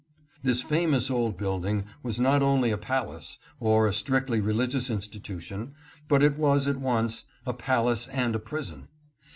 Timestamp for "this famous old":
0.41-1.37